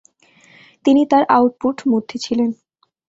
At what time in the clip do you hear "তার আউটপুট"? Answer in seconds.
1.05-1.77